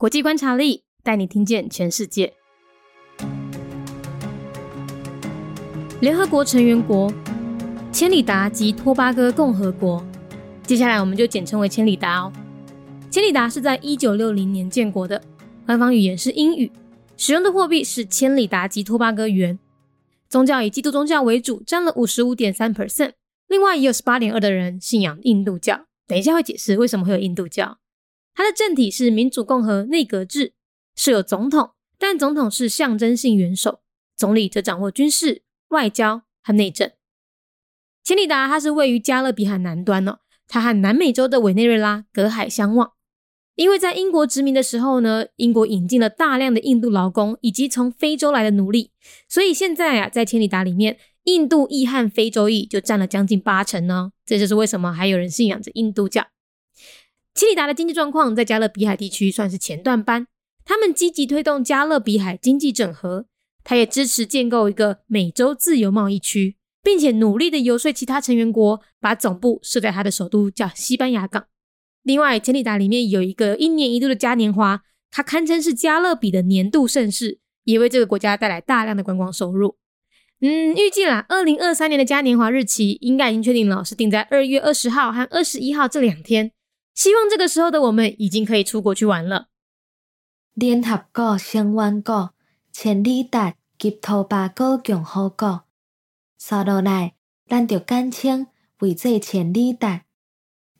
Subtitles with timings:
[0.00, 2.32] 国际观察力带你听见全世界。
[6.00, 7.12] 联合国成员国：
[7.90, 10.06] 千里达及托巴哥共和国。
[10.62, 12.32] 接下来我们就简称为千里达哦。
[13.10, 15.20] 千里达是在一九六零年建国的，
[15.66, 16.70] 官方语言是英语，
[17.16, 19.58] 使用的货币是千里达及托巴哥元。
[20.28, 23.14] 宗教以基督宗教为主，占了五十五点三 percent。
[23.48, 25.86] 另外也有十八点二的人信仰印度教。
[26.06, 27.78] 等一下会解释为什么会有印度教。
[28.38, 30.52] 它的政体是民主共和内阁制，
[30.94, 33.80] 设有总统，但总统是象征性元首，
[34.14, 36.92] 总理则掌握军事、外交和内政。
[38.04, 42.92] 千里达它是位于加勒比海南端哦，它和南美洲的委内瑞拉隔海相望。
[43.56, 48.92] 因为在英国殖民的时候呢，英国引进了大量的印度劳工以及从非洲来的奴隶，
[49.28, 54.12] 所以现在啊，在千里达里面，印度裔和非洲裔就占了将近八成呢。
[54.24, 56.24] 这就是为什么还有人信仰着印度教。
[57.38, 60.26] 千里达的经济状况在加勒比海地区算是前段班，
[60.64, 63.26] 他们积极推动加勒比海经济整合，
[63.62, 71.44] 他也支持建构一个美洲自由贸易区，并且努力的游说其他成员国把总部设在他的首都叫西班牙港。
[72.02, 74.82] 另外，千里达里面有一个一年一度的嘉年华，
[75.12, 79.76] 它堪称是加勒比的年度盛事，也为这个国家带来大量的观光收入。
[80.40, 86.50] 嗯，预计啦，二零二三年的嘉年华日期应该已经确定了，是定在二月二十号和二十一号这两天。
[86.98, 89.50] 希望这个时候的我们已经可以出国去玩了。
[90.54, 92.34] 联合国成员国
[92.72, 95.62] 千里达及托巴哥共和国，
[96.40, 97.14] 刷落来，
[97.46, 98.48] 咱就简称
[98.80, 100.06] 为这千里达。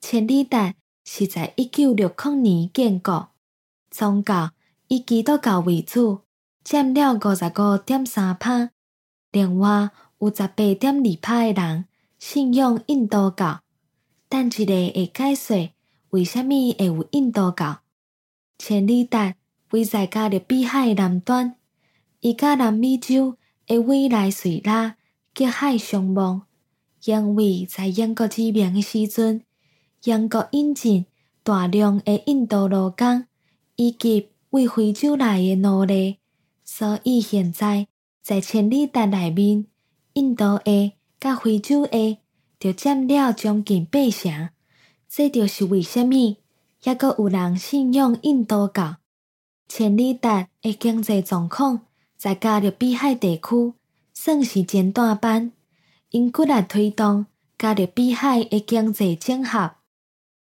[0.00, 0.74] 千里达。
[1.10, 3.30] 是在一九六零年建国，
[3.90, 4.50] 宗教
[4.88, 6.20] 以基督教为主，
[6.62, 8.72] 占了五十五点三趴。
[9.32, 11.86] 另外有十八点二趴的人
[12.18, 13.62] 信仰印度教。
[14.28, 15.70] 但一个会解释
[16.10, 17.80] 为虾米会有印度教。
[18.58, 19.34] 千里达
[19.70, 21.56] 位在加勒比海南端，
[22.20, 24.96] 伊甲南美洲的委内瑞拉
[25.34, 26.42] 隔海相望。
[27.04, 29.44] 因为在英国殖民的时阵。
[30.04, 31.06] 英国引进
[31.42, 33.26] 大量的印度劳工，
[33.74, 36.18] 以及为非洲来的奴隶，
[36.64, 37.88] 所以现在
[38.22, 39.66] 在千里达内面，
[40.12, 42.18] 印度的甲非洲的
[42.60, 44.50] 就占了将近八成。
[45.08, 46.36] 这就是为虾米，
[46.82, 48.96] 还阁有人信仰印度教。
[49.66, 51.86] 千里达的经济状况
[52.16, 53.74] 在加勒比海地区
[54.14, 55.52] 算是前段班，
[56.10, 57.26] 因骨力推动
[57.58, 59.72] 加勒比海的经济整合。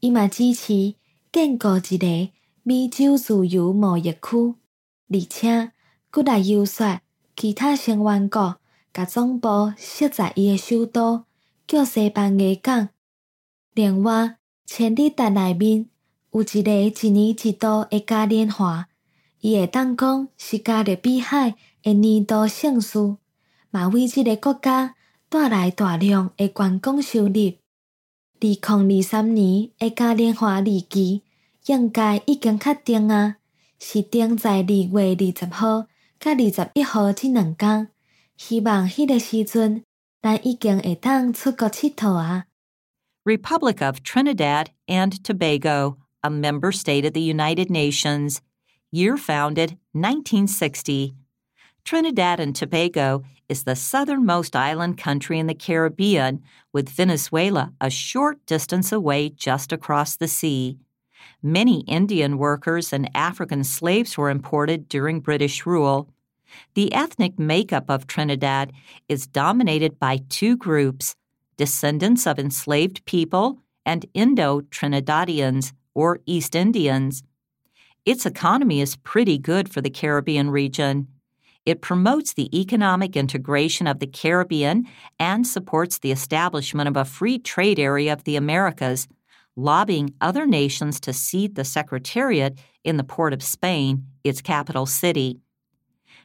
[0.00, 0.94] 伊嘛支持
[1.32, 2.30] 建构一个
[2.62, 4.54] 美洲自由贸易区，
[5.08, 5.72] 而且
[6.10, 7.00] 佫来游说
[7.36, 8.56] 其他成员国，
[8.92, 11.24] 甲总部设在伊诶首都
[11.66, 12.90] 叫西班牙港。
[13.74, 15.86] 另外，千里达内面
[16.30, 18.88] 有一个一年一度诶嘉年华，
[19.40, 23.16] 伊会当讲是加勒比海诶年度盛事，
[23.70, 24.94] 嘛为即个国家
[25.28, 27.54] 带来大量诶观光收入。
[28.40, 31.22] 二零二三年的嘉年华日期
[31.66, 33.36] 应该已经确定啊，
[33.78, 35.86] 是定在二月二十号
[36.18, 37.88] 甲二十一号这两天。
[38.36, 39.84] 希望迄个时阵，
[40.22, 42.46] 咱已经会当出国佚佗啊。
[43.24, 48.42] Republic of Trinidad and Tobago, a member state of the United Nations.
[48.90, 51.14] Year founded 1960.
[51.84, 58.44] Trinidad and Tobago is the southernmost island country in the Caribbean, with Venezuela a short
[58.44, 60.78] distance away just across the sea.
[61.40, 66.10] Many Indian workers and African slaves were imported during British rule.
[66.74, 68.72] The ethnic makeup of Trinidad
[69.08, 71.14] is dominated by two groups
[71.56, 77.22] descendants of enslaved people and Indo Trinidadians, or East Indians.
[78.04, 81.08] Its economy is pretty good for the Caribbean region.
[81.64, 87.38] It promotes the economic integration of the Caribbean and supports the establishment of a free
[87.38, 89.06] trade area of the Americas,
[89.54, 95.38] lobbying other nations to seat the Secretariat in the Port of Spain, its capital city.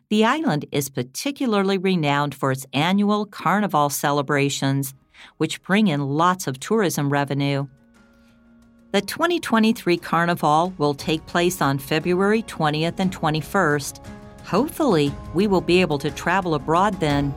[0.10, 4.94] The island is particularly renowned for its annual carnival celebrations,
[5.39, 7.67] which bring in lots of tourism revenue.
[8.93, 14.01] The 2023 Carnival will take place on February 20th and 21st
[14.45, 17.33] Hopefully, we will be able to travel abroad then.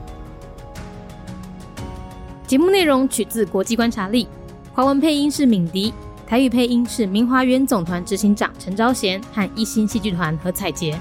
[2.46, 4.28] 节目内容取自国际观察力，
[4.74, 5.94] 华文配音是敏迪，
[6.26, 10.98] 台语配音是明华园总团执行长陈昭贤和一星戏剧团何彩杰，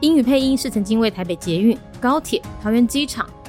[0.00, 3.28] 英语配音是曾经为台北捷运、高铁、桃园机场